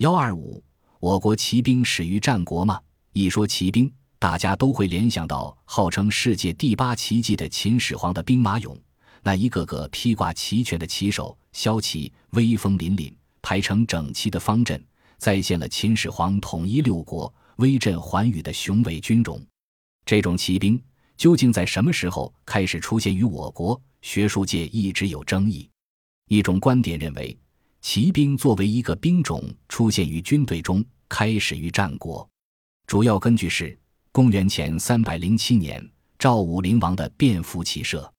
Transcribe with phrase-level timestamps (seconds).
[0.00, 0.64] 幺二五，
[0.98, 2.80] 我国骑兵始于战国吗？
[3.12, 8.74] 一说骑兵，大家都会联想到号称世界第八奇迹的秦始皇的兵马俑，
[9.22, 14.82] 那一个个披挂齐全的骑手，骁骑威风凛凛，排成整齐的方阵，
[15.18, 19.38] 再现了秦始皇统一六国、威震寰宇的雄伟军容。
[20.06, 20.82] 这种骑兵
[21.18, 23.78] 究竟在什么时候开始出现于我国？
[24.00, 25.68] 学术界一直有争议。
[26.28, 27.38] 一种观点认为，
[27.80, 32.28] 骑兵作为一个兵种出现于军队中，开始于战国。
[32.86, 33.76] 主要根据是
[34.12, 35.84] 公元前三百零七年
[36.18, 38.02] 赵武灵王的便服骑射，《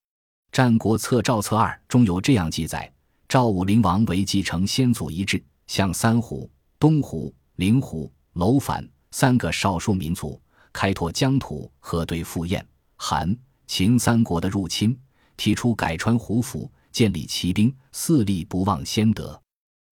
[0.52, 2.92] 战国策·赵策二》中有这样记载：
[3.30, 6.50] 赵武灵王为继承先祖遗志，向三胡、
[6.80, 10.42] 东胡、灵胡、楼烦三个少数民族
[10.74, 12.66] 开拓疆土，和对赴燕、
[12.96, 13.38] 韩、
[13.68, 14.98] 秦三国的入侵，
[15.38, 19.40] 提出改穿胡服，建立骑兵，四立不忘先德，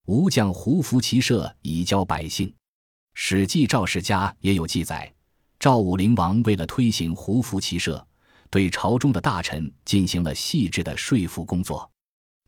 [0.08, 2.48] 吴将胡服骑射以教百姓。
[3.12, 5.12] 《史记·赵世家》也有记载，
[5.60, 8.02] 赵武灵王为了推行胡服骑射，
[8.48, 11.90] 对朝中的大臣进行了细致的说服工作。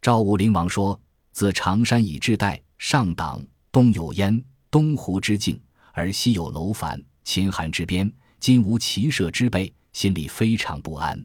[0.00, 0.98] 赵武灵王说
[1.32, 5.60] ：“自常山以至代，上党东有燕、东胡之境，
[5.92, 11.22] 而西有楼烦、秦韩之边，今无骑射之备，心里非常不安，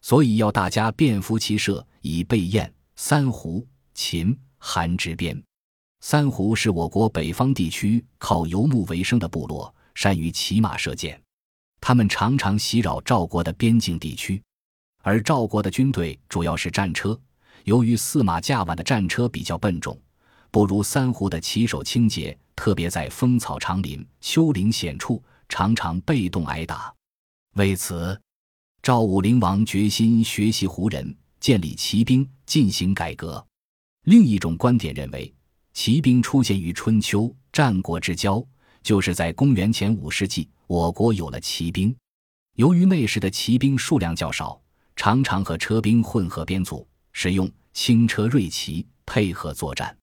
[0.00, 5.38] 所以要大家便服骑射，以备燕、三胡、秦、韩之边。”
[6.08, 11.20] 三胡是我国北方地区靠游牧为生的部落，善于骑马射箭。
[11.80, 14.40] 他们常常袭扰赵国的边境地区，
[15.02, 17.20] 而赵国的军队主要是战车。
[17.64, 20.00] 由于驷马驾晚的战车比较笨重，
[20.52, 26.94] 不如三胡的骑手轻捷，特别在风草长林、丘陵险处，常常被动挨打。
[27.56, 28.16] 为此，
[28.80, 33.44] 赵武灵王决心学习胡人，建立骑兵，进行改革。
[34.04, 35.35] 另一种观点认为。
[35.76, 38.42] 骑兵出现于春秋战国之交，
[38.82, 41.94] 就是在公元前五世纪，我国有了骑兵。
[42.54, 44.58] 由于那时的骑兵数量较少，
[44.96, 49.94] 常常和车兵混合编组，使用轻车锐骑配合作战。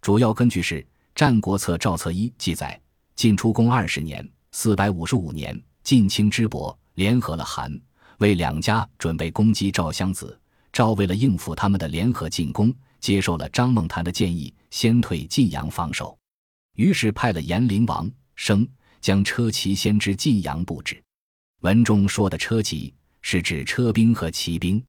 [0.00, 0.80] 主要根据是
[1.14, 2.80] 《战国策·赵策一》记载：
[3.14, 7.78] 晋出公二十年（四百五十五年），晋卿之伯联合了韩、
[8.20, 10.40] 魏两家，准备攻击赵襄子。
[10.72, 12.74] 赵为了应付他们的联合进攻。
[13.00, 16.18] 接受了张孟谈的建议，先退晋阳防守，
[16.76, 18.66] 于是派了延陵王生
[19.00, 21.02] 将车骑先至晋阳布置。
[21.60, 24.82] 文中说的车骑是指车兵和骑兵，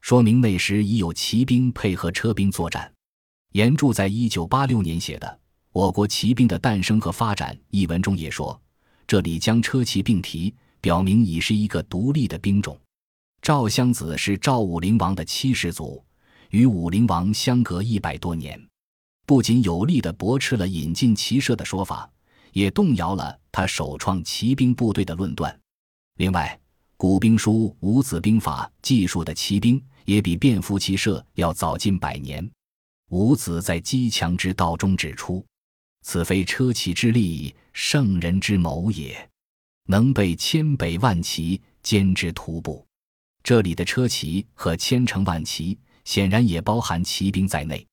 [0.00, 2.92] 说明那时已有骑兵配合车兵作战。
[3.52, 5.26] 严著在一九八六年写的
[5.72, 8.60] 《我国骑兵的诞生和发展》一文中也说，
[9.06, 12.78] 这里将车骑并提，表明已是一个独立的兵种。
[13.40, 16.04] 赵襄子是赵武灵王的七世祖。
[16.50, 18.58] 与武灵王相隔一百多年，
[19.28, 22.10] 不仅有力地驳斥了引进骑射的说法，
[22.54, 25.54] 也动摇了他首创骑兵部队的论断。
[26.16, 26.58] 另外，
[26.96, 32.50] 古兵书《五子兵法》记述的骑兵也比便服骑射要早近百年。
[33.10, 35.44] 伍子在《击强之道》中指出
[36.00, 39.28] ：“此非车骑之力，圣人之谋也，
[39.84, 42.82] 能备千百万骑，兼之徒步。”
[43.44, 45.78] 这里的车骑和千乘万骑。
[46.06, 47.86] 显然也包含骑兵在内。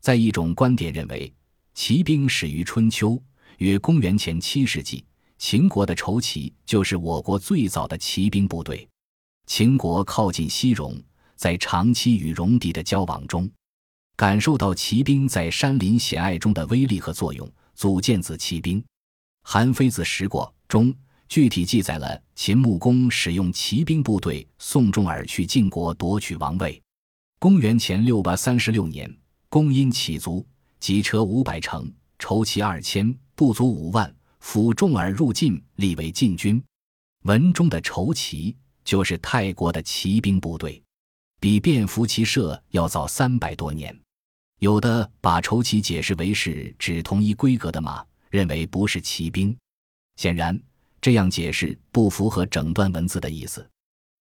[0.00, 1.32] 在一种观点认为，
[1.74, 3.20] 骑兵始于春秋，
[3.58, 5.04] 约公元前七世纪，
[5.38, 8.88] 秦国的筹骑就是我国最早的骑兵部队。
[9.46, 11.02] 秦国靠近西戎，
[11.36, 13.50] 在长期与戎狄的交往中，
[14.16, 18.80] 感受到骑兵在山林险隘中的威力和作用，组建子骑兵。
[19.42, 20.92] 《韩非子·十过》中
[21.28, 26.80] 具体记载了秦穆公使用骑兵部队送重耳去晋国夺取王位。
[27.38, 29.08] 公元前六百三十六年，
[29.56, 30.44] 公因起卒，
[30.80, 36.62] 骑车五百乘，筹骑二千，不足五万，辅重而入晋，立为晋军。
[37.22, 40.82] 文中的筹骑就是泰国的骑兵部队，
[41.40, 43.98] 比便服骑射要早三百多年。
[44.58, 49.56] 有的把筹骑解释为是指同一规格的马，认为不是骑兵。
[50.16, 50.60] 显然，
[51.00, 53.66] 这样解释不符合整段文字的意思。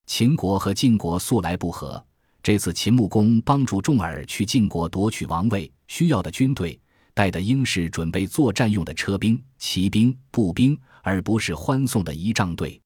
[0.06, 2.02] 秦国和晋国素来不和。
[2.46, 6.80] 这次秦穆公帮助重耳去晋国夺取王位，需要的军队
[7.12, 12.80] 带的应是准备作战用的车兵、骑兵、步兵，而不是欢送的仪仗队。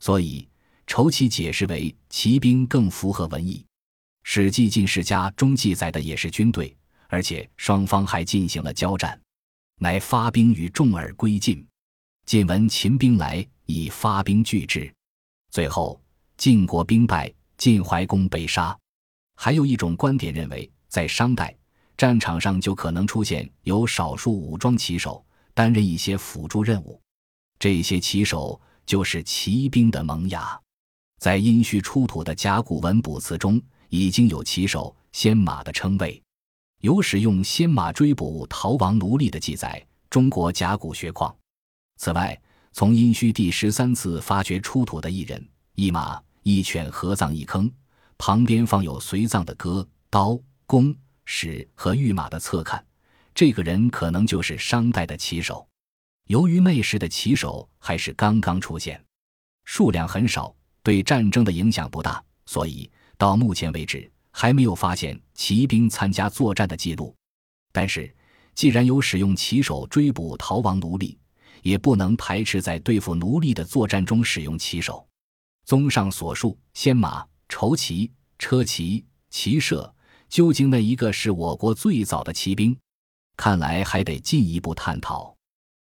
[0.00, 0.48] 所以，
[0.88, 3.58] 筹骑解释为骑兵更符合文意。
[4.24, 6.76] 《史记·晋世家》中记载的也是军队，
[7.06, 9.16] 而且双方还进行了交战，
[9.78, 11.64] 乃发兵与重耳归晋。
[12.24, 14.92] 晋闻秦兵来，以发兵拒之，
[15.52, 16.02] 最后
[16.36, 18.76] 晋国兵败，晋怀公被杀。
[19.36, 21.54] 还有一种观点认为，在商代
[21.96, 25.24] 战场上就可能出现有少数武装骑手，
[25.54, 27.00] 担任一些辅助任务。
[27.58, 30.60] 这些骑手就是骑兵的萌芽。
[31.18, 36.20] 在殷墟出土的甲骨文卜辞中，已经有骑手、先马的称谓，
[36.80, 39.86] 有使用先马追捕逃亡奴隶的记载。
[40.10, 41.34] 中国甲骨学况。
[41.98, 42.38] 此外，
[42.72, 47.70] 从殷墟第十三次发掘出土的一人、一马、一犬合葬一坑，
[48.18, 52.84] 旁边放有随葬的戈、刀、弓、矢和御马的侧看，
[53.34, 55.66] 这个人可能就是商代的骑手。
[56.28, 59.02] 由于那时的骑手还是刚刚出现，
[59.64, 60.54] 数量很少。
[60.82, 67.12] 对战争的影响不大，所以到目前为止还没有发现骑兵参加作战的记录。
[67.72, 68.14] 但是，
[68.54, 71.18] 既然有使用骑手追捕逃亡奴隶，
[71.62, 75.04] 也不能排斥在对付奴隶的作战中使用骑手。
[75.64, 79.94] 综上所述，先马、筹骑、车骑、骑射，
[80.28, 82.76] 究竟那一个是我国最早的骑兵？
[83.36, 85.35] 看来还得进一步探讨。